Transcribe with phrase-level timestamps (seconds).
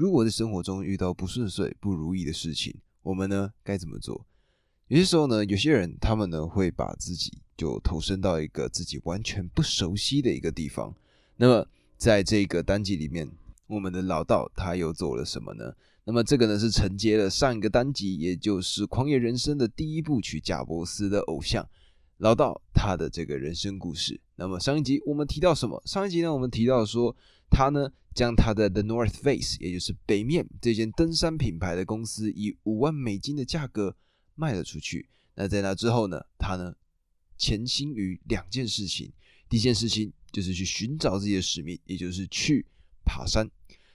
[0.00, 4.24] 如果在生活中遇到不顺遂、不如意的事情，我们呢该怎么做？
[4.88, 10.94] 有些时候呢，有些人他们呢会把自己就投身到一个自己完全不熟悉的一个地方。
[11.36, 11.66] 那么
[11.98, 13.30] 在这个单集里面，
[13.66, 15.74] 我们的老道他又做了什么呢？
[16.04, 21.68] 那么这个呢是承接了上一个单集，也就是《狂野人生》的第一部曲贾伯斯的偶像
[22.16, 24.18] 老道他的这个人生故事。
[24.36, 25.82] 那么上一集我们提到什么？
[25.84, 27.14] 上一集呢我们提到说
[27.50, 33.96] 他呢将他的 The North Face，也就是北面这间登山品牌的公司，以五万美金的价格
[34.34, 35.08] 卖了出去。
[35.34, 36.74] 那在那之后呢，他呢
[37.36, 39.12] 潜心于两件事情。
[39.48, 42.64] 第一件事情就是去寻找自己的使命，也就是去
[43.04, 43.50] 爬山。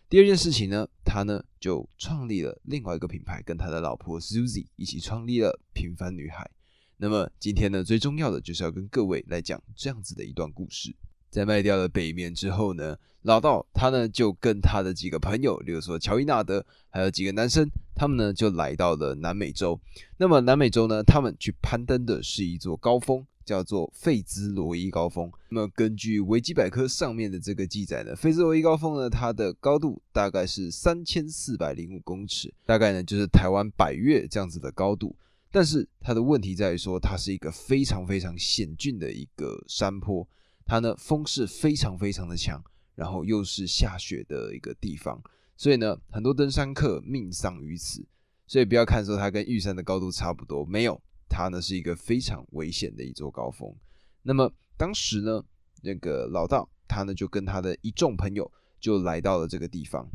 [0.10, 6.50] 第二件事情呢，他呢就创立了另外一个品牌，跟他的老婆 Susie 一起创立了平凡女孩。
[6.98, 10.96] 那么今天呢，最重要的就是要跟各位来讲这样子的一段故事。
[11.36, 19.78] 在卖掉了北面之后呢，老道他呢就跟他的几个朋友，比如说乔伊纳德，还有几个男生，他们呢就来到了南美洲。
[20.18, 23.26] 那么南美洲呢，他们去攀登的是一座高峰。
[23.46, 25.32] 叫做费兹罗伊高峰。
[25.50, 35.16] 那么根据维基百科上面的这个记载呢，费兹罗伊高峰呢，它的高度大概是三千四百零五公尺，大概呢就是台湾百越这样子的高度。
[35.52, 40.28] 但是它的问题在于说，它是一个非常非常险峻的一个山坡，
[40.66, 42.62] 它呢风势非常非常的强，
[42.96, 45.22] 然后又是下雪的一个地方，
[45.56, 48.06] 所以呢很多登山客命丧于此。
[48.48, 51.02] 所以不要看说它跟玉山的高度差不多，没有。
[51.28, 53.76] 它呢是一个非常危险的一座高峰。
[54.22, 55.44] 那么当时呢，
[55.82, 58.50] 那个老道他呢就跟他的一众朋友
[58.80, 60.08] 就来到了这个地方。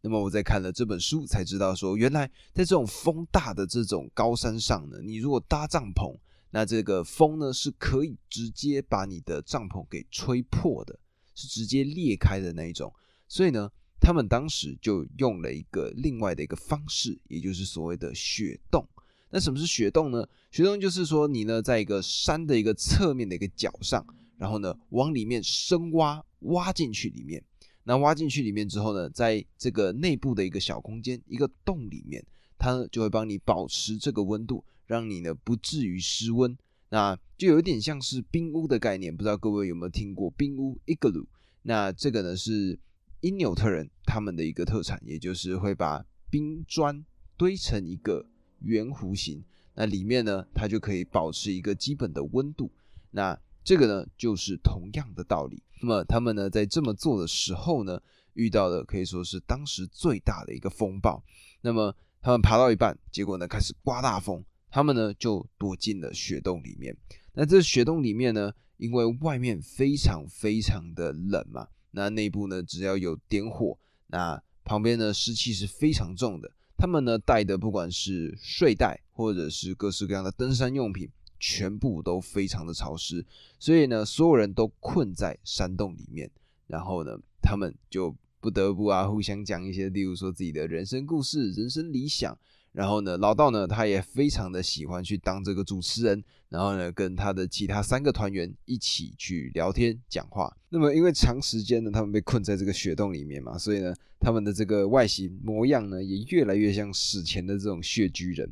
[0.00, 6.14] 那么我在看了这本书才知道，说原来在这种风大的这种高山上呢，你如果搭帐篷，
[6.50, 10.98] 那这个风呢是可以直接把你的帐篷给吹破的，
[11.34, 12.92] 是直接裂开的那一种。
[13.28, 18.86] 所以呢，他们当时就用了一个另外的一个方式，也就是所谓的雪洞。
[19.30, 20.26] 那什么是雪洞呢？
[20.52, 24.06] 雪洞就是说，你呢在一个山的一个侧面的一个角上，
[24.38, 27.42] 然后呢往里面深挖，挖进去里面。
[27.82, 32.24] 那挖进去里面之后呢，在这个内部的一个小空间，一个洞里面，
[32.56, 36.56] 它就会帮你保持这个温度，让你呢不至于失温。
[36.88, 41.26] 那就有点像是冰屋的概念，不知道各位有没有听过冰屋 igloo？
[41.62, 42.78] 那这个呢是
[43.20, 47.04] 因纽特人他们的一个特产，也就是会把冰砖
[47.36, 48.26] 堆成一个。
[48.60, 49.44] 圆弧形，
[49.74, 52.70] 那里面呢，它就可以保持一个基本的温度。
[53.10, 55.62] 那这个呢，就是同样的道理。
[55.82, 58.00] 那么他们呢，在这么做的时候呢，
[58.32, 61.22] 遇到的可以说是当时最大的一个风暴。
[61.60, 66.96] 那么他们爬到一半，结果呢，开始刮大风，他们呢就躲进了雪洞里面。
[67.34, 76.50] 那这雪洞里面呢，因为外面非常非常的冷嘛，那内部呢，只要有点火，那旁边呢，湿气是非常重的。
[76.78, 83.24] 他们呢带的不管是睡袋或者是各式各样的登山用品，全部都非常的潮湿，
[83.58, 86.30] 所以呢，所有人都困在山洞里面。
[86.66, 92.36] 然后呢，他们就不得不啊，互相讲一些，例如说自己的人生故事、人生理想。
[92.76, 100.54] 然后呢，老道呢，他也非常的喜欢去当这个主持人，然后呢，跟他的其他三个团员一起去聊天讲话。
[100.68, 108.46] 那么，因为长时间呢，他们被困在这个雪洞里面嘛，所以呢，他们的这个外形模样呢，也越来越像史前的这种穴居人。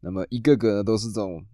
[0.00, 1.46] 那么，一个个呢，都是这种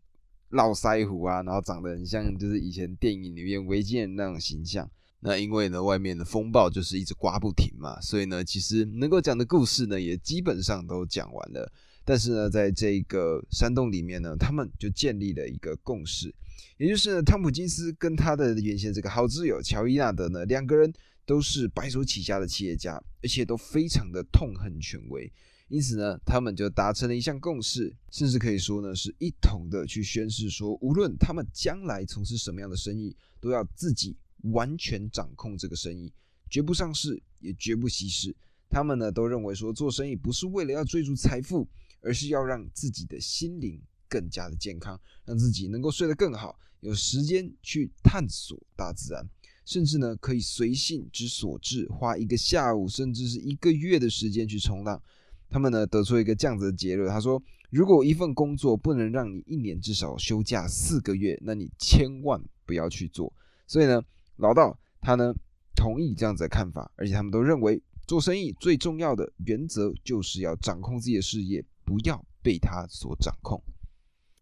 [0.48, 4.90] 络腮胡啊，然后长得很像就是以前电影里面维京人那种形象。
[5.20, 11.70] 那因为呢，外面的风暴就是一直刮不停嘛，所以呢，其实能够讲的故事呢，也基本上都讲完了。
[12.04, 16.34] 但是呢，在这个山洞里面呢，他们就建立了一个共识，
[16.76, 20.92] 也就是呢汤普金斯跟他的原先这个好挚友乔伊纳德呢，两个人
[21.24, 25.32] 都是白手起家的企业家，而且都非常的痛恨权威，
[25.68, 34.14] 因此呢，他们就达成了一项共识，甚至可以说呢，是一同的去宣誓说，无论他们将来从事什么样的生意，都要自己
[34.52, 36.12] 完全掌控这个生意，
[36.50, 38.36] 绝不上市，也绝不稀释。
[38.68, 41.66] 他们呢，都认为说，做生意不是为了要追逐财富。
[42.04, 49.26] 而是要让自己的心灵更加的健康，让自己能够睡得更好，有时间去探索大自然，
[49.64, 55.02] 甚至呢可以随性之所至，花一个下午甚至是一个月的时间去冲浪。
[55.48, 63.32] 他们呢得出一个这样子的结论，他说：如果一份工作不能让你一年至少休假四个月，那你千万不要去做。
[63.66, 64.02] 所以呢，
[64.36, 65.32] 老道他呢
[65.74, 71.64] 同意这样子的看法，而且他们都认为做生意最重要的原则就是要掌控自己的事业。
[71.84, 73.62] 不要被他所掌控。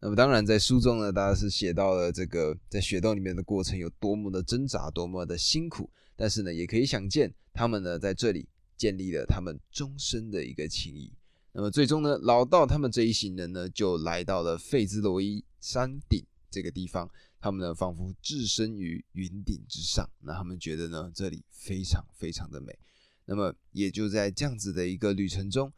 [0.00, 5.88] 那么，当然，在书中呢，大家是写到了这个在雪洞里面的过程有多么的挣扎，多么的辛苦。
[6.16, 11.12] 但是呢，也可以想见，他们呢在这里建立了他们终身的一个情谊。
[11.52, 17.08] 那么最终呢，老道他们这一行人呢，就来到了费兹罗伊山顶这个地方。
[17.40, 20.08] 他们呢，仿佛置身于云顶之上。
[20.20, 22.76] 那他们觉得呢，这里非常非常的美。
[23.24, 25.72] 那么也就在这样子的一个旅程中，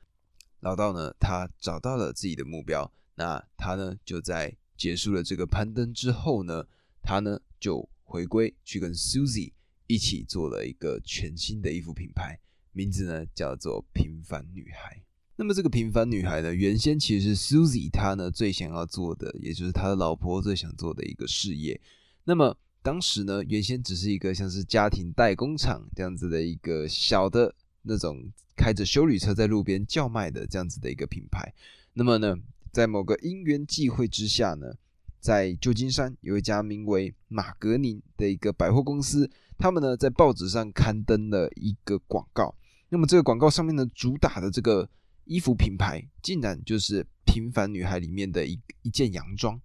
[0.65, 2.91] 老道呢，他找到了自己的目标。
[3.17, 6.65] 那他呢，就在结束了这个攀登之后呢，
[7.03, 9.53] 他呢就回归去跟 Susie
[9.87, 12.41] 一起做了一个全新的衣服品牌，
[12.73, 15.03] 名字呢叫做平凡女孩。
[15.37, 21.79] 那么这个平凡女孩呢，原先其实是 Susie 她呢最想要做的，也就是她的老婆最想做的一个事业。
[22.25, 27.55] 那么当时呢，原先只是一个像是家庭代工厂这样子的一个小的
[27.85, 31.55] 那种开着修理车在路边叫卖的这样子的一个品牌。
[31.93, 32.37] 那么呢，
[32.73, 34.75] 在某个因缘际会之下呢，
[35.21, 42.55] 在旧金山有一家名为马格宁的一个百货公司，他们呢在报纸上刊登了一个广告。
[42.89, 44.91] 那么这个广告上面呢，主打的这个。
[45.27, 49.59] 衣服品牌竟然就是《平凡女孩》里面的一一件洋装，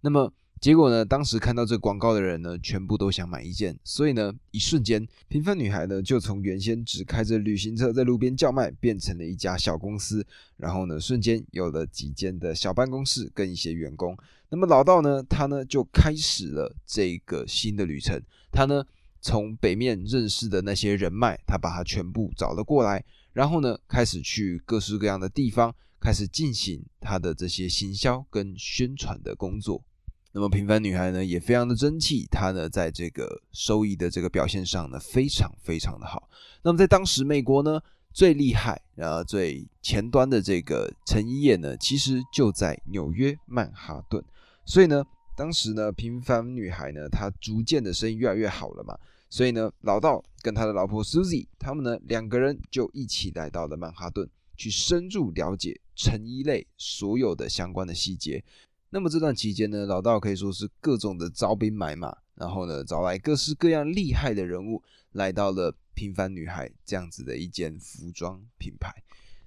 [0.00, 0.32] 那么
[0.64, 1.04] 结果呢？
[1.04, 10.26] 当时看到这广告的人呢，全部都想买一件，所以呢，一瞬间，《平凡女孩》呢就从原先只开着旅行车在路边叫卖，变成了一家小公司，
[10.56, 14.16] 然后呢，瞬间有了几间的小办公室跟一些员工。
[14.48, 18.18] 那么老道呢，他呢就开始了这个新的旅程，
[18.50, 18.82] 他呢
[19.20, 23.04] 从北面认识的那些人脉，他把他全部找了过来。
[23.34, 29.84] 然后呢，开始去各式各样的地方，开始进行他的这些行销跟宣传的工作。
[30.36, 36.28] 那么平凡女孩呢，也非常的争气，她呢在这个收益的这个表现上呢，非常非常的好。
[36.62, 37.80] 那么在当时美国呢，
[38.12, 44.24] 最厉害然后最前端的这个成衣业呢，其实就在纽约曼哈顿。
[44.66, 45.04] 所以呢，
[45.36, 48.98] 当时呢，平凡女孩呢，她逐渐的生意越来越好了嘛。
[49.30, 58.42] 所以呢，老道跟他的老婆 Susie，他们呢两个人就一起来到了曼哈顿，去深入了解成衣类所有的相关的细节。
[58.94, 64.80] 那么这段期间呢，老道可以说是各种的招兵买马，然后呢找来各式各样厉害的人物，
[65.14, 68.94] 来到了平凡女孩这样子的一间服装品牌。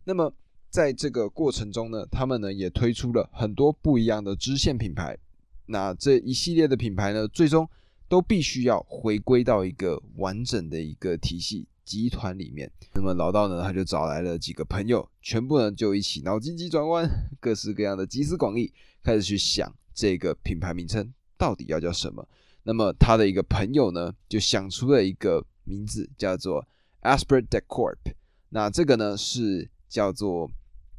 [0.04, 0.34] 那么
[0.70, 5.18] 在这个过程中呢，他们呢也推出了很多不一样的支线品牌。
[5.68, 7.70] 那这一系列的品牌呢，最终。
[8.10, 12.72] 都必须要回归到一个完整的一个体系集团里面。
[12.96, 17.06] 那么老道呢，他就找来了几个朋友，全部呢就一起脑筋急转弯，
[17.42, 18.72] 各式各样的集思广益，
[19.08, 22.28] 开始去想这个品牌名称到底要叫什么。
[22.64, 26.68] 那么他的一个朋友呢，就想出了一个名字，叫做
[27.04, 27.96] Asperde Corp。
[28.50, 30.52] 那这个呢是叫做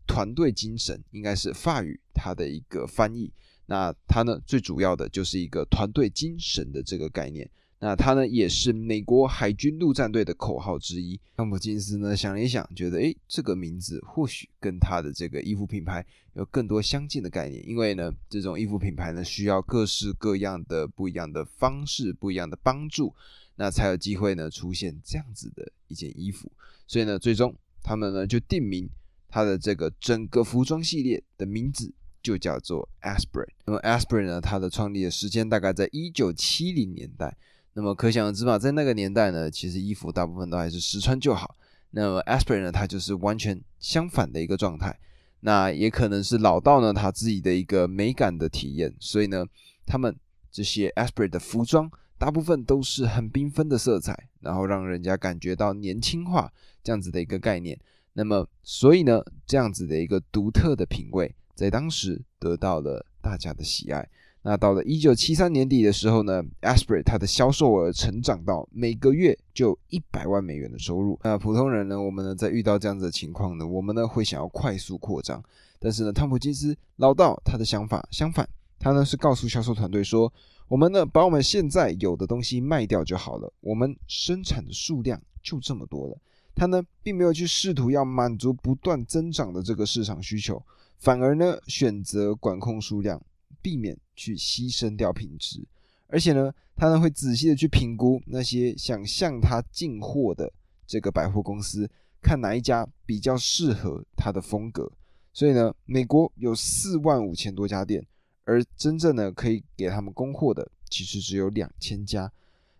[0.06, 3.30] 团队精神，应该是法语它的一个翻译。
[3.66, 7.46] 那它呢，最主要的就是一个团队精神的这个概念。
[7.80, 11.18] 那它呢，也是美国海军陆战队的口号之一。
[11.36, 16.04] 汤普金斯呢想了一想，觉得诶，这个名字或许跟他的这个衣服品牌
[16.34, 17.64] 有更多相近的概念。
[17.68, 23.14] 因为呢，这种衣服品牌呢，需要各式各样的不一样的方式、不一样的帮助，
[23.56, 26.50] 那才有机会呢出现这样子的一件衣服。
[26.86, 28.88] 所以呢，最终他们呢就定名
[29.28, 31.92] 它的这个整个服装系列的名字。
[32.20, 33.46] 就叫做 Aspirin。
[33.64, 37.34] 那么 Aspirin 呢，它的创立的时间大概在一九七零年代。
[37.78, 41.54] 那么可想而知嘛，在那个年代呢，其实衣服大部分都还是实穿就好。
[41.92, 44.98] 那么 Aspirin 呢，它就是完全相反的一个状态。
[45.42, 49.46] 那也可能是老道呢他自己的一个美感的体验，所以呢，
[49.86, 50.12] 他们
[50.50, 57.78] 这些 Aspirin 的服装大部分都是很缤纷的色彩，然后让人家感觉到年轻化这样子的一个概念。
[58.14, 61.32] 那么，所以呢，这样子的一个独特的品味。
[61.54, 64.08] 在当时得到了大家的喜爱。
[64.42, 71.18] 那到了一九七三年底的时候呢，Aspire 它的销售额成长到每个月就一百万美元的收入。
[71.24, 75.42] 那普通人呢，我们呢在遇到这样子的情况呢，我们呢会想要快速扩张。
[75.80, 80.32] 但是呢，汤普金斯老道他的想法相反，他呢是告诉销售团队说，
[80.68, 86.16] 我们呢把我们现在有的东西卖掉就好了，我们生产的数量就这么多了。
[86.54, 90.62] 他呢并没有去试图要满足不断增长的这个市场需求。
[90.98, 93.20] 反而呢，选择管控数量，
[93.68, 95.62] 避免去牺牲掉品质，
[96.06, 100.50] 而且呢，他呢会仔细的去评估那些想向他进货的
[100.86, 101.86] 这个百货公司，
[102.22, 104.90] 看哪一家比较适合他的风格。
[105.34, 108.02] 所以呢，美国有四万五千多家店，
[108.44, 112.32] 而真正呢可以给他们供货的，其实只有两千家。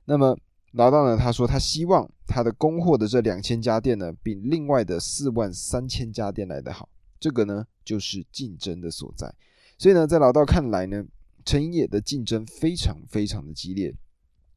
[0.07, 0.35] 那么
[0.73, 6.88] 老道呢，他说他希望他的供货的这两千家店呢，比另外的四万三千家店来得好。
[7.21, 9.30] 这个呢，就是竞争的所在。
[9.78, 11.04] 所以呢，在老道看来呢，
[11.44, 13.94] 成衣业的竞争非常非常的激烈，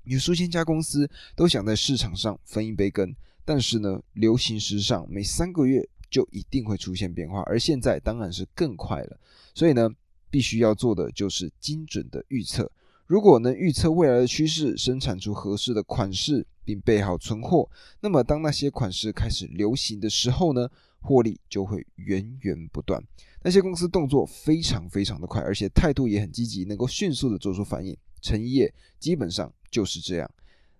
[0.04, 3.16] 有数千家公司都想在市场上分一杯羹。
[3.46, 9.20] 但是呢，流行时尚每三个月就一定会出现变化，而现在当然是更快了。
[9.54, 9.90] 所以呢，
[10.30, 12.72] 必须要做的就是精准的预测。
[13.06, 20.70] 如果能预测未来的趋势，生产出合适的款式，并备好存货，那么当那些款式开始流行的时候呢，
[21.02, 23.04] 获利就会源源不断。
[23.44, 27.98] 那些公司动作非常非常的快，而且态度也很积极，能够迅速的做出反应。
[28.22, 30.32] 成业基本上就是这样。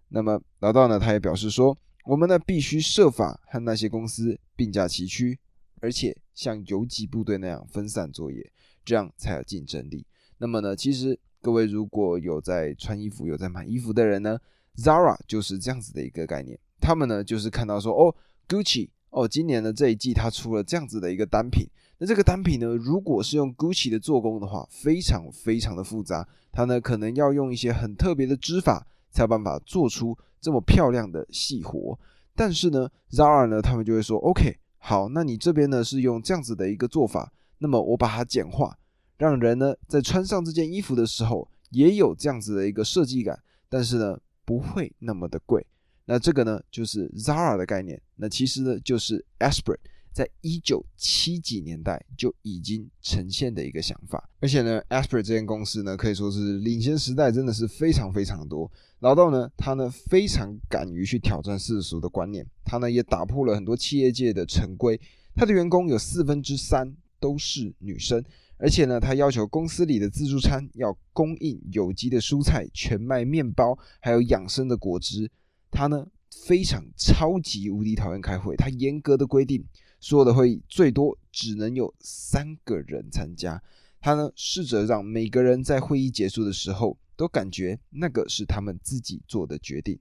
[0.08, 5.38] 那么老道呢，他也表示说，我们呢必须设法和那些公司并驾齐驱，
[5.80, 8.52] 而且像游击部队那样分散作业，
[8.86, 10.06] 这样才有竞争力。
[10.38, 11.20] 那么呢，其实。
[11.44, 14.38] 各位如果有在穿衣服、有在买衣服的人呢
[14.76, 16.56] ，Zara 就是这样子的一个概念。
[16.80, 18.16] 他们呢就是看到说，哦
[18.48, 21.66] ，Gucci，哦，今年的这一季它出了这样子的一个单品。
[21.98, 32.00] 那这个单品呢，如果是用 Gucci 的做工的话，非常非常的复杂，它呢可能要用一些很特别的织法，才有办法做出这么漂亮的细活。
[32.34, 38.76] 但是呢，Zara 呢，他们就会说，OK，好，那你这边呢是用这样子的一个做法，那么我把它简化。
[39.18, 43.38] 让人呢在穿上这件衣服的时候也有这样子的一个设计感，
[43.70, 45.64] 但是呢不会那么的贵。
[46.06, 48.02] 那这个呢就是 Zara 的概念。
[48.16, 49.78] 那其实呢就是 Esprit
[50.12, 54.30] 在一九七几年代就已经呈现的一个想法。
[54.40, 58.70] 而且呢，Esprit 这间公司呢可以说是领先时代，真的是非常非常多。
[59.00, 65.00] 老道呢他呢非常敢于去挑战世俗的观念，他呢也打破了很多企业界的陈规。
[65.36, 68.24] 他的员工有四分之三都是女生。
[68.64, 75.32] 而且呢，他要求公司里的自助餐要供应有机的蔬菜、全麦面包，还有养生的果汁。
[75.72, 76.06] 他呢
[76.46, 79.66] 非常超级无敌讨厌开会，他严格的规定，
[80.00, 83.64] 所有的会议最多只能有三个人参加。
[84.00, 89.98] 他呢试着让每个人在会议结束的时候都感觉那个是他们自己做的决定。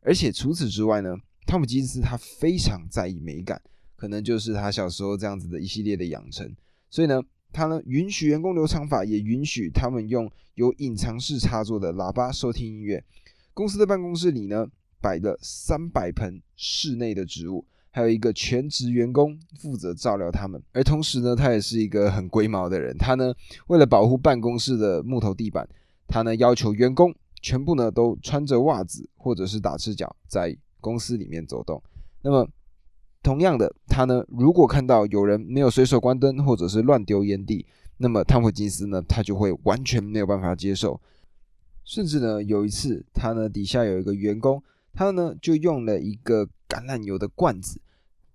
[0.00, 1.14] 而且除此之外呢，
[1.46, 3.62] 汤姆金斯他非常在意美感，
[3.96, 6.54] 可能就是他小时候这样子的一系列的养成，
[6.90, 7.22] 所以呢。
[7.54, 13.04] 他呢允许员工留长发，也允许他们用有隐藏式插座的喇叭收听音乐。
[13.52, 14.66] 公司的办公室里呢
[15.02, 20.62] 摆了三百盆室内的植物，还有一个全职员工负责照料他们。
[20.72, 22.96] 而同时呢，他也是一个很龟毛的人。
[22.96, 23.34] 他呢
[23.66, 25.68] 为了保护办公室的木头地板，
[26.06, 31.82] 他呢要求员工全部呢都穿着袜子或者是打赤脚在公司里面走动。
[32.22, 32.48] 那么。
[33.24, 37.64] 同样的，他呢，如果看到有人没有随手关灯，或者是乱丢烟蒂，
[37.98, 41.00] 那么汤普金斯呢，他就会完全没有办法接受。
[41.84, 44.60] 甚至呢，有一次，他呢底下有一个员工，
[44.92, 47.80] 他呢就用了一个橄榄油的罐子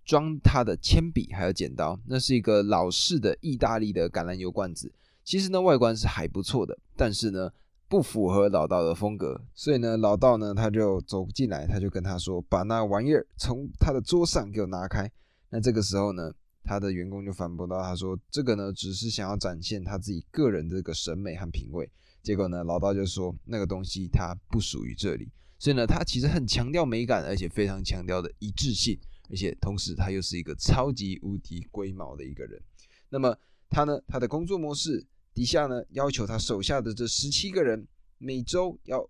[0.03, 4.91] 装他的铅笔还有剪刀，那是一个老式的意大利的橄榄油罐子，
[5.23, 7.51] 其实呢外观是还不错的，但是呢。
[7.89, 15.09] 不符合老道的风格，所以呢，老道呢他就走进来，他就跟他说：“把那玩意儿从他的桌上给我拿开。”
[15.49, 16.29] 那这个时候呢，
[16.65, 21.89] 他的员工就反驳到：“他说这个呢，只是想要展现他自己个人的这个审美和品味。”
[22.21, 28.99] 结果呢，老道就说：“那个东西它不属于这里。”所以呢，他其实很强调美感，而且非常强调的一致性，
[29.29, 32.61] 而且同时他又是一个超级无敌龟毛的一个人。
[33.09, 33.37] 那么
[33.69, 35.05] 他呢，他的工作模式。
[35.33, 37.87] 底下呢，要求他手下的这十七个人
[38.17, 39.07] 每周要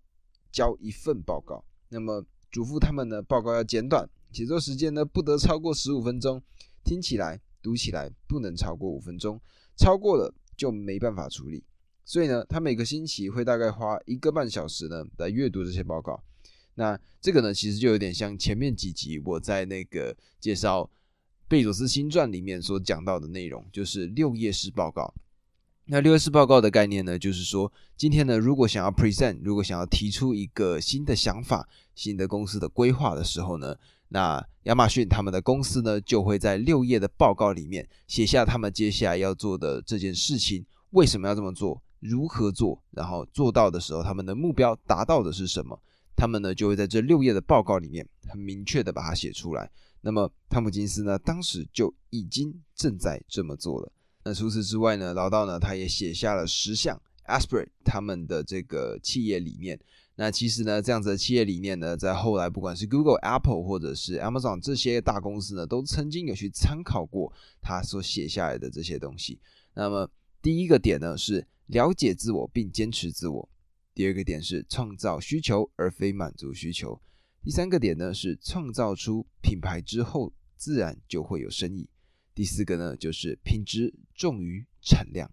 [0.52, 6.42] 交一份报告，那么嘱咐他们呢，报告要简短，写作时间呢不得超过十五分钟，
[6.84, 9.40] 听起来、读起来不能超过五分钟，
[9.74, 11.64] 超过了就没办法处理。
[12.04, 16.22] 所以呢，他每个星期会大概花一个半小时呢来阅读这些报告。
[16.78, 20.88] 那这个呢，其实就有点像前面几集我在那个介绍
[21.48, 25.12] 贝佐斯新传里面所讲到的内容，就是六页式报告。
[25.86, 33.74] 那六 S 报告的概念呢，就是说，今天呢，如果想要 present，如果想要提出一个新的想法、新的公司的规划的时候呢，
[34.10, 45.80] 那亚马逊他们的公司呢，就会在六页的报告里面写下他们接下来要做的这件事情，为什么要这么做，如何做，然后做到的时候，他们的目标达到的是什么，
[46.18, 49.70] 他们呢就会在这六页的报告里面很明确的把它写出来。
[50.00, 53.92] 那么汤姆金斯呢，当时就已经正在这么做了。
[54.24, 59.78] 那除此之外呢，老道呢，他也写下了十项 Aspire 他们的这个企业理念。
[60.16, 67.32] 那其实呢，这样子的企业理念呢，在后来不管是 Google、Apple 或者是 Amazon 这些大公司呢，都曾经有去参考过
[67.62, 69.38] 他所写下来的这些东西。
[69.74, 70.10] 那么
[70.42, 73.48] 第一个点呢，是了解自我并坚持自我；
[73.98, 77.00] 第二个点是创造需求而非满足需求；
[77.42, 81.90] 第三个点呢，是创造出品牌之后，自然就会有生意。
[82.32, 85.28] 第四个呢，就是品质重于产量；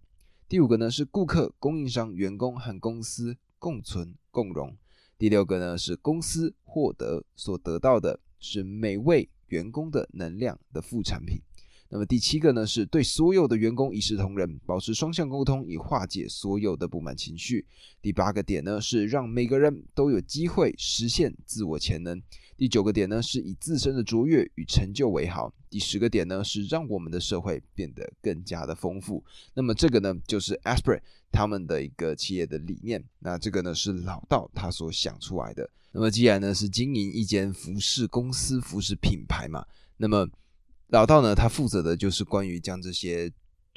[0.50, 4.76] 第五个呢，是顾客、供应商、员工和公司共存共荣；
[5.20, 11.40] 第六个呢，是公司获得所得到的是每位员工的能量的副产品。
[11.90, 17.66] 那么第七个呢，是对所有的员工一视同仁，保持双向沟通，以化解所有的不满情绪。
[18.02, 22.22] 第八个点呢，是让每个人都有机会实现自我潜能。
[22.58, 25.54] 第九个点呢，是以自身的卓越与成就为好。
[25.70, 29.24] 第十个点呢，是让我们的社会变得更加的丰富。
[29.54, 31.02] 那么这个呢，就是 Aspire
[31.32, 33.04] 他们的一个企业的理念。
[33.20, 35.70] 那这个呢，是老道他所想出来的。
[35.92, 39.66] 那么既然呢是经营一间服饰公司、服饰品牌嘛，
[39.98, 40.28] 那么
[40.88, 43.32] 老道呢，他负责的就是关于将这些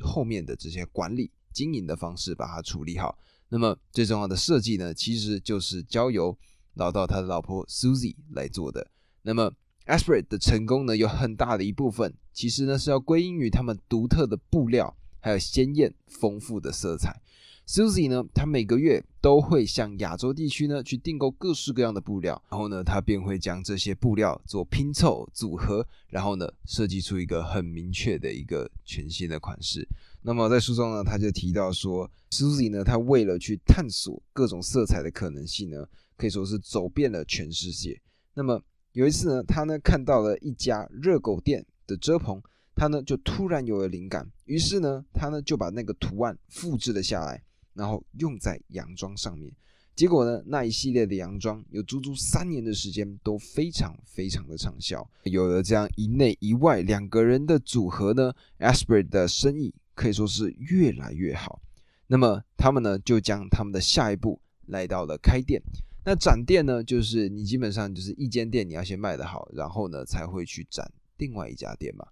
[0.05, 3.19] 后面的这些管理经营的方式把它处理好。
[3.49, 6.37] 那么最重要的设计呢，其实就是交由
[6.75, 8.91] 老道他的老婆 Susie 来做的。
[9.23, 9.51] 那么
[9.87, 17.21] Aspire 的成功呢，有很大的一部分其实呢是要归因于他们独特的布料，还有鲜艳丰富的色彩。
[17.69, 29.87] Susie 呢，她每个月都会向亚洲地区呢去订购各式各样的布料，然后呢，她便会将这些布料做拼凑组合，然后呢，设计出一个很明确的一个全新的款式。
[30.23, 38.01] 那么在书中呢，他就提到说，Susie 呢，她为了去探索各种色彩的可能性呢，可以说是走遍了全世界。
[38.33, 38.59] 那么
[38.93, 42.41] 有一次呢，他呢看到了一家热狗店的遮棚，
[42.75, 47.43] 他呢就突然有了灵感，于是呢，他呢就把那个图案复制了下来。
[47.79, 49.55] 然后用在洋装上面，
[49.95, 55.09] 结果呢，那一系列的洋装有足足三年的时间都非常非常的畅销。
[55.23, 61.63] 有了这样一内一外两个人的组合呢，Aspire 的生意可以说是越来越好。
[62.09, 65.63] 那么他们呢，就将他们的下一步来到了开店。
[66.05, 72.05] 那展店呢，就是你基本上就是一间店你要先卖得好，然后呢才会去展另外一家店嘛。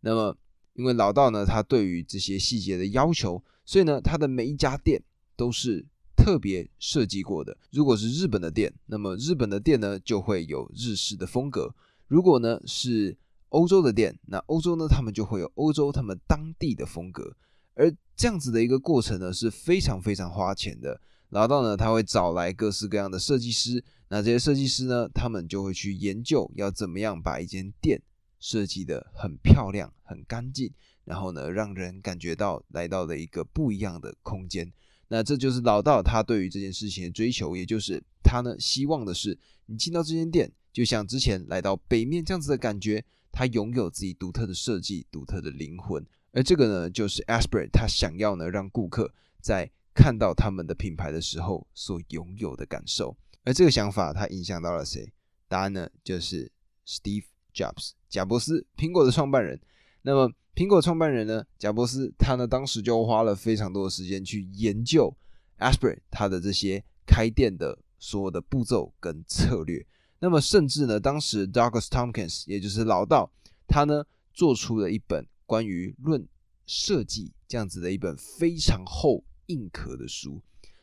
[0.00, 0.36] 那么
[0.74, 5.02] 因为老道呢，他对于这些细节的要求，所以呢，他的每一家店。
[5.36, 5.84] 都是
[6.16, 7.56] 特别设计过的。
[7.70, 11.68] 如果是日本的店，那么日本的店呢就会有日式的风格；
[12.08, 13.16] 如果呢是
[13.50, 17.36] 欧洲的店，那欧洲呢他们就会有欧洲他们当地的风格。
[17.74, 21.00] 而这样子的一个过程呢是非常非常花钱的。
[21.30, 28.00] 然后呢他会找来各式各样的设计师，那这些设计师呢他们就会去研究要怎么样把一间店
[28.38, 30.72] 设计的很漂亮、很干净，
[31.04, 34.72] 然后呢让人感觉到来到了一个不一样的空间。
[35.14, 46.04] 那这就是老道他对于这件事情的追求，也就是他呢希望的是，你进到这间店，就像之前来到北面这样子的感觉，他拥有自己独特的设计、独特的灵魂。
[46.32, 53.16] 而这个呢，就是 Aspire 他想要呢让顾客在看到他们的品牌的时候所拥有的感受。
[53.44, 55.12] 而这个想法，它影响到了谁？
[55.46, 56.50] 答案呢，就是
[56.84, 59.60] Steve Jobs，贾伯斯，苹果的创办人。
[60.06, 65.16] 那么苹果创办人呢，贾伯斯，他呢当时就花了非常多的时间去研究
[65.58, 69.84] Aspire 他的这些开店的所有的步骤跟策略。
[70.18, 73.32] 那么甚至呢，当时 Douglas Tompkins 也就是老道，
[73.66, 76.28] 他呢做出了一本关于论
[76.66, 80.38] 设计这样子的一本非常厚硬壳的书。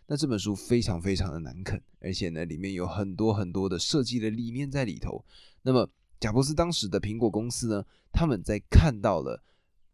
[0.08, 5.24] 那这本书非常非常的难啃，而且呢里面有很多很多的设计的理念在里头。
[5.62, 5.88] 那么
[6.22, 9.44] 贾伯斯当时的苹果公司呢，他们在看到了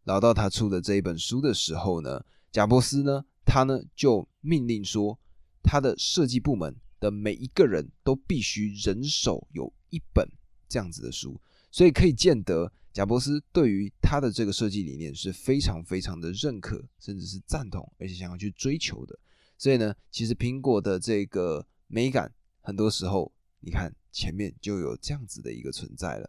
[0.03, 5.17] 老道他出的这一本书的时候呢，贾伯斯呢，他呢就命令说，
[5.63, 10.29] 他的设计部门的每一个人都必须人手有一本
[10.67, 11.39] 这样子的书，
[11.71, 19.17] 所以可以见得贾伯斯对于他的这个设计理念是非常非常的认可，甚至是赞同，而且想要去追求的。
[19.57, 23.95] 所以呢，其实苹果的这个美感，很多时候你看。
[24.17, 26.27] 前面就有这样子的一个存在了。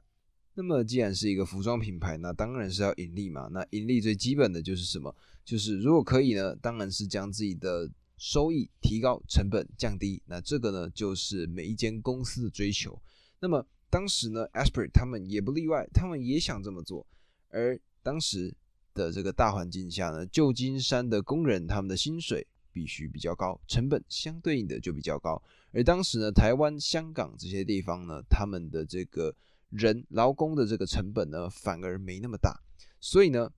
[0.53, 3.48] 那么，既然是一个服装品牌，那当然是要盈利嘛。
[3.51, 5.14] 那盈利最基本的就是什么？
[5.42, 10.22] 就是如果可以呢，当然是将自己的收益提高，成本降低。
[10.27, 13.01] 那这个呢，就是每一间公司的追求。
[13.40, 17.07] 那么当时呢，Aspire 他们也不例外，他们也想这么做。
[17.48, 18.55] 而当时
[18.92, 22.46] 的这个大环境下呢，旧金山的工人他们的薪水。
[22.70, 25.42] 必须比较高，成本相对应的就比较高。
[25.72, 29.35] 而当时呢，台湾、香港这些地方呢，他们的这个
[29.70, 32.59] 人劳工的这个成本呢，反而没那么大。
[33.00, 33.50] 所以呢，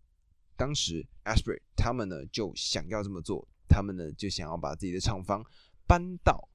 [0.56, 5.44] 当时 Aspire 他们呢就想要这么做，他们呢就想要把自己的厂房
[5.86, 6.48] 搬到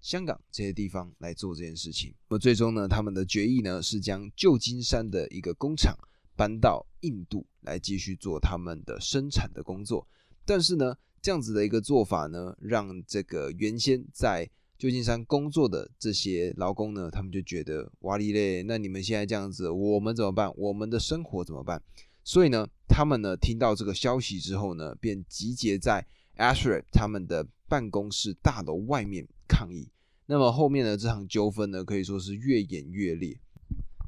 [0.00, 2.14] 香港这些地方来做这件事情。
[2.28, 5.96] 那么最终呢，他们的决议呢是将旧金山的一个工厂
[6.36, 10.06] 搬到印度来继续做他们的生产的工作。
[10.44, 20.52] 但是呢，这样子的一个做法呢，让这个原先在旧金山工作的这些劳工呢，他们就觉得哇哩嘞，那你们现在这样子，我们怎么办？
[20.56, 21.82] 我们的生活怎么办？
[22.22, 29.88] 所以呢，他们呢听到这个消息之后呢，便集结在 Asher 他们的办公室大楼外面抗议。
[30.26, 33.36] 那么后面呢，这场纠纷呢，可以说是越演越烈。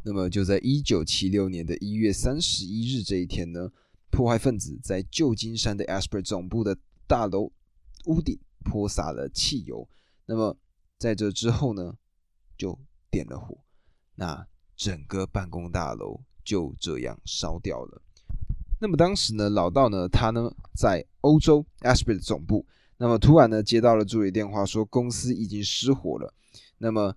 [0.04, 3.72] 那么就在一九七六年的一月三十一日这一天呢，
[4.10, 6.78] 破坏分子在旧金山的 Asper 总部的
[7.08, 7.50] 大楼
[8.06, 9.88] 屋顶泼洒了汽油。
[10.30, 10.56] 那么
[10.96, 11.92] 在这之后呢，
[12.56, 12.78] 就
[13.10, 13.58] 点了火，
[14.14, 18.00] 那整个办公大楼就这样烧掉了。
[18.80, 22.64] 那么当时呢，老道呢，他呢在欧洲 Asper 的总部，
[22.98, 26.32] 那么突然呢接到了助理电话，说公司已经失火了。
[26.78, 27.16] 那么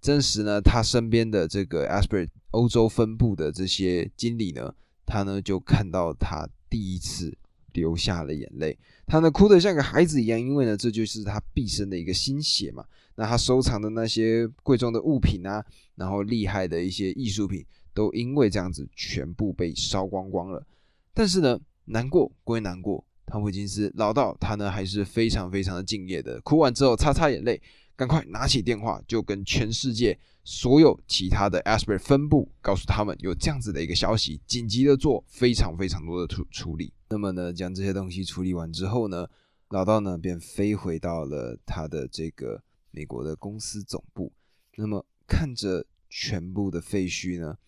[0.00, 4.74] 真实呢，他身边的这个 Asper 欧洲分部的这些经理呢，
[5.06, 7.38] 他呢就看到他第一次
[7.72, 8.76] 流下了眼泪，
[9.06, 12.84] 他呢哭得像个孩子一样，因为呢这就是他毕生的一个心血嘛。
[13.14, 15.64] 那他收藏的那些贵重的物品啊，
[15.96, 20.64] 然后厉害的一些艺术品，都因为这样子全部被烧光光了。
[21.12, 26.40] 但是呢，难过归难过，汤普金斯老道他呢还是非常非常的敬业的。
[26.42, 27.60] 哭完之后，擦擦眼泪，
[27.96, 30.16] 赶快拿起电话，就跟全世界
[30.50, 36.90] 所有其他的 Asper 分部告诉他们有这样子的一个消息，紧急的做非常非常多的处处理。
[37.10, 39.28] 那么呢，将这些东西处理完之后呢，
[39.68, 44.32] 老道呢便飞回到了他的这个美国的公司总部。
[44.76, 47.58] 那么看着全部的废墟呢，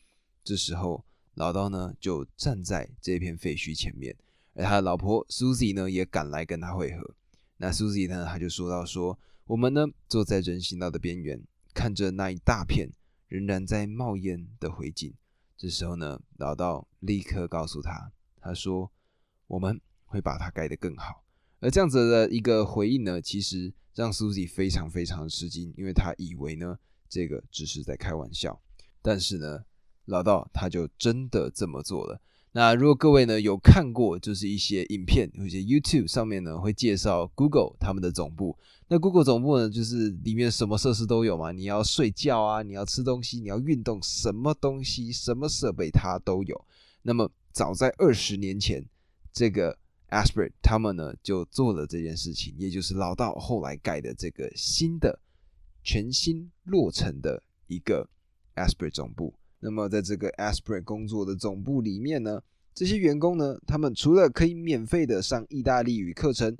[0.43, 1.05] 这时候。
[1.35, 4.15] 老道呢就站在这片废墟前面，
[4.53, 7.15] 而他的老婆 Susie 呢也赶来跟他会合。
[7.57, 11.41] 那 Susie 呢，他就说到说：“我们呢坐在人行道的边缘，
[11.75, 12.91] 看着那一大片
[13.29, 15.15] 仍然在冒烟的灰烬。
[15.57, 18.93] 这时候呢，老道立刻告诉他，他说：
[19.47, 21.25] 我们会把它盖得更好。
[21.61, 26.79] 而这样子的一个回应呢，其实让 Susie 非常非常吃惊，因为他以为呢
[27.09, 28.63] 这个只是在开玩笑，
[29.03, 29.65] 但是呢。
[30.07, 32.21] 老道他就真的这么做了。
[32.53, 38.59] 那如果各位呢有看过，就是一些影片，有些 YouTube 上面呢会介绍 Google 他们的总部。
[38.89, 41.53] 那 Google 总部呢，就是里面什么设施都有嘛。
[41.53, 46.67] 你要睡觉啊，你要吃东西，你要运动，什么东西、什么设备它都有。
[47.03, 48.85] 那么早在二十年前，
[49.33, 55.21] 这个 Asper 他们呢就做了这件事情，也就是老道后来盖的这个新的、
[55.85, 58.09] 全新落成的一个
[58.57, 59.33] Asper 总部。
[59.61, 62.43] 那么，在这个 Aspirin 工作的总部里面呢，
[62.75, 66.57] 这些员工呢，他们除了可以免费的上意大利语课程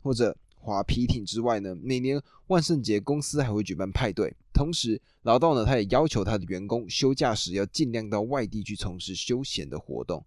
[0.00, 4.34] 或者滑皮艇之外呢，每年万圣节公司还会举办派对。
[4.52, 10.24] 同时，老道呢，他也要求他的员工休假时要尽量到外地去从事休闲的活动。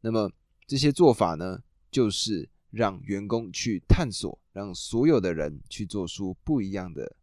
[0.00, 0.30] 那么，
[0.66, 1.58] 这些做法呢，
[1.90, 7.16] 就是让员工去探索，让所有的人去做出不一样的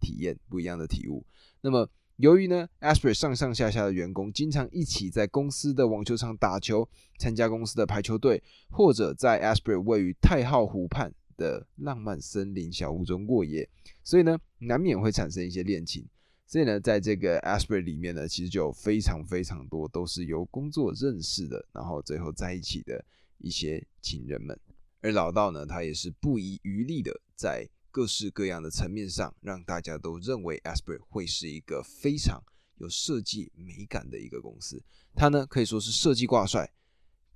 [0.00, 1.26] 体验、不一样的体悟。
[1.60, 1.88] 那么，
[2.20, 6.86] 由于呢，Asper 上上下下的员工经常一起在公司的网球场打球，
[7.18, 13.66] 参加公司的排球队，或者在 Asper 位于太浩湖畔的浪漫森林小屋中过夜，
[14.04, 16.06] 所以呢，难免会产生一些恋情。
[16.46, 23.02] 所以呢，在这个 Asper 里面呢，其实就有非常非常多都是由工作认识的，然后最后在一起的
[23.38, 24.54] 一些情人们。
[25.00, 27.66] 而老道呢，他也是不遗余力的在。
[27.90, 32.42] 各式各样的层面上，让大家都认为 Asper 会是一个非常
[32.78, 34.82] 有设计美感的一个公司。
[35.14, 36.72] 它呢可以说是设计挂帅。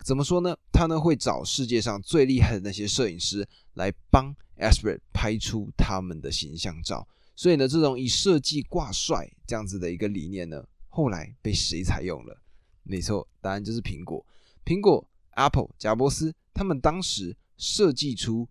[0.05, 0.57] 怎么说呢？
[0.73, 7.07] 它呢会找世界上最厉害的那些摄影师来帮 Asper 拍出他们的形象照。
[7.35, 12.41] 所以呢，这种以设计挂帅这样子的一个理念呢，后来被谁采用了？
[12.83, 14.25] 没错，答案就是苹果。
[14.65, 18.49] 苹果 Apple 贾伯斯他们当时设计出。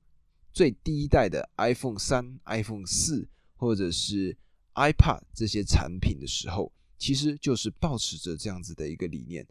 [0.53, 4.37] 最第一代的 iPhone 三、iPhone 四或者是
[4.75, 9.45] iPad 这些产品的时候，其实就是保持着这样子的一个理念，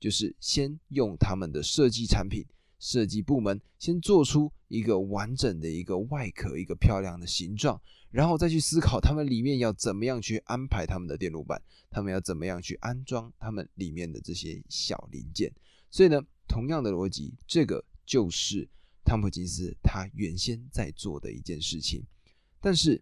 [0.00, 2.44] 就是先用他们的设计产品
[2.80, 15.52] 设计部门先做出一个完整的一个外壳，一个漂亮的形状，然后再去思考他们里面要怎么样去安排他们的电路板，他们要怎么样去安装他们里面的这些小零件。
[15.88, 18.68] 所以呢，同样的逻辑，这个就是。
[19.04, 22.04] 汤普金斯他原先在做的一件事情，
[22.60, 23.00] 但是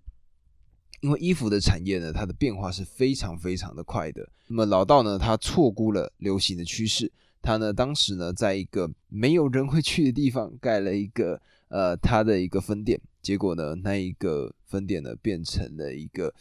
[1.00, 4.28] 因为衣服的产业呢，它的变化是非常非常的快的。
[4.48, 16.32] 那么老道呢，他错估了流行的趋势，他呢当时呢在一个没有人会去的地方盖了一个呃他的一个分店，结果呢那一个分店呢变成了一个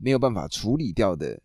[0.00, 1.42] 没有办法处理掉的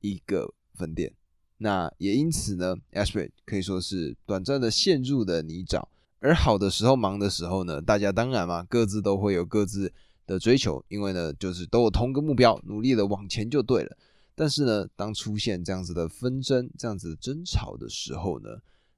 [0.00, 1.12] 一个分店，
[1.56, 5.88] 那也因此呢 a s h r e 可以说是短暂的陷入了泥沼。
[6.20, 9.92] 而好的时候，忙的时候呢，大家当然嘛，各自都会有各自
[10.26, 13.96] 的追求，因为呢，就是都有同个目标，努力的往前就对了。
[14.34, 18.48] 但是呢，当出现这样子的纷争、这样子的争吵的时候呢，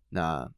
[0.08, 0.50] 那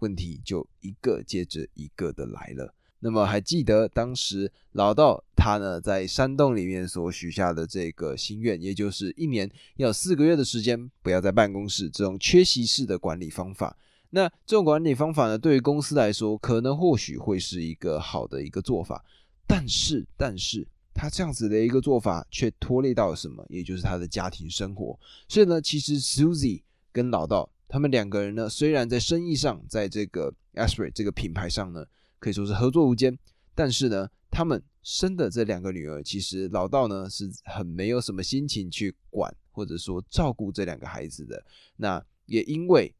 [0.00, 2.74] 问题就一个接着一个的来了。
[3.00, 13.76] 那么还记得当时老道他呢在山洞里面所许下的这个心愿，也就是一年要四个月的时间不要在办公室这种缺席式的管理方法。
[14.10, 19.04] 那这种管理方法呢，对于公司来说，可能或许会是一个好的一个做法，
[19.46, 23.44] 但是，但是他这样子的一个做法却拖累到了什么？
[23.48, 24.98] 也就是他的家庭生活。
[25.28, 31.84] 所以呢，其实 Susie 跟老道他们两个人呢，虽然在生意上，在这个 Aspirin 这个品牌上呢，
[32.18, 33.16] 可以说是合作无间，
[33.54, 41.44] 但是呢，他们生的这两个女儿，其实老道呢是很没有什么心情去管或者说照顾这两个孩子的。
[41.76, 42.92] 那也因为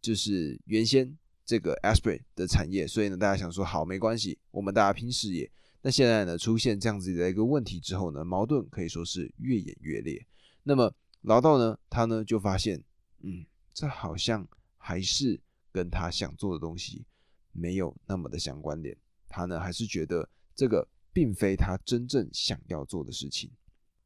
[0.00, 5.50] 就是原先这个 Aspirin 的产业，所以呢，大家想说好没关系，我们大家拼事业。
[5.82, 10.26] 那现在呢，出现这样子的一个问题之后呢，矛盾可以说是越演越烈。
[10.64, 12.82] 那么老道呢，他呢就发现，
[13.22, 14.46] 嗯，这好像
[14.78, 17.04] 还是跟他想做的东西
[17.52, 18.96] 没有那么的相关联。
[19.28, 23.50] 他呢还是觉得这个并非他真正想要做的事情。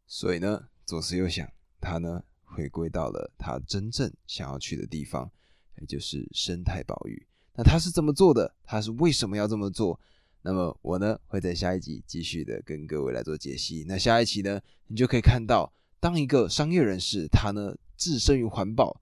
[0.06, 1.50] 所以呢，左思右想，
[1.80, 5.30] 他呢回归到了他真正想要去的地方，
[5.80, 7.26] 也就是生态保育。
[7.56, 8.54] 那他是怎么做的？
[8.64, 9.98] 他是为什么要这么做？
[10.42, 13.84] 那么我呢会在下一集继续的跟各位来做解析。
[13.86, 18.98] 那下一期呢，你就可以看到，当一个商业人士他呢置身于环保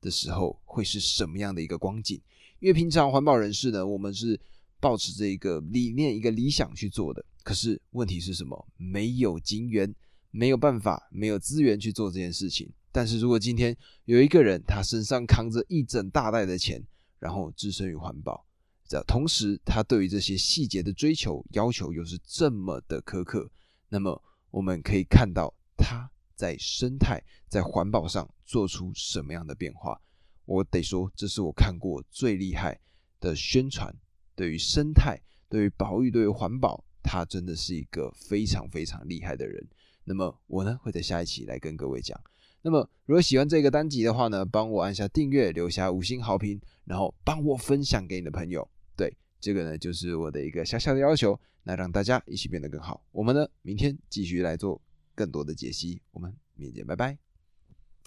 [0.00, 2.20] 的时候，会是什么样的一个光景？
[2.60, 4.38] 因为平常环保人士呢，我们是
[4.78, 7.24] 抱持着一个理念、一个理想去做的。
[7.42, 8.68] 可是问题是什么？
[8.76, 9.92] 没有金源，
[10.30, 12.70] 没有办法，没有资源去做这件事情。
[12.96, 16.82] 但是如果今天有一个人，他身上扛着一整大袋的钱，
[17.18, 18.46] 然后置身于环保。
[18.88, 23.50] 这同时，他对于这些细节的追求要求又是这么的苛刻，
[23.90, 30.00] 那么我们可以看到他在生态、在环保上做出什么样的变化。
[30.46, 32.80] 我得说，这是我看过最厉害
[33.20, 33.94] 的宣传。
[34.34, 39.68] 对于生态、对于保育、对于环保，他真的是一个非常非常厉害的人。
[40.04, 42.18] 那么我呢，会在下一期来跟各位讲。
[42.62, 48.68] 那么如果喜欢这个单集的话呢，帮我按下订阅，留下五星好评，然后帮我分享给你的朋友。
[48.96, 53.02] 对，这个呢就是我的一个小小的要求，那让大家一起变得更好。
[53.12, 54.80] 我们呢，明天继续来做
[55.14, 57.25] 更多的解析，我们明天见，拜拜。